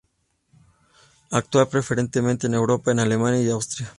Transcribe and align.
Actúa 1.29 1.69
preferentemente 1.69 2.47
en 2.47 2.55
Europa, 2.55 2.91
en 2.91 3.01
Alemania 3.01 3.39
y 3.43 3.51
Austria. 3.51 3.87